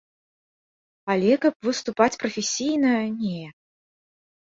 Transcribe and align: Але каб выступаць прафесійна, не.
Але 1.15 1.33
каб 1.43 1.53
выступаць 1.69 2.15
прафесійна, 2.23 2.95
не. 3.21 3.43